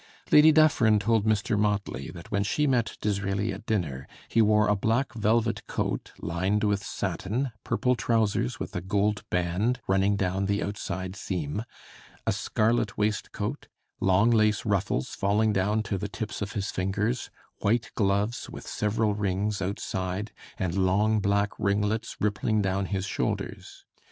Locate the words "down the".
10.15-10.63